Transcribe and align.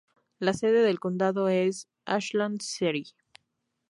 La 0.39 0.55
sede 0.55 0.81
del 0.81 0.99
condado 0.99 1.47
es 1.47 1.87
Ashland 2.05 2.59
City. 2.63 3.03